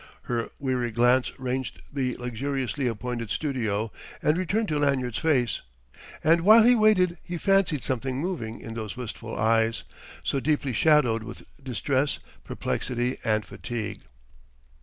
[0.23, 3.91] Her weary glance ranged the luxuriously appointed studio
[4.23, 5.61] and returned to Lanyard's face;
[6.23, 9.83] and while he waited he fancied something moving in those wistful eyes,
[10.23, 14.01] so deeply shadowed with distress, perplexity, and fatigue.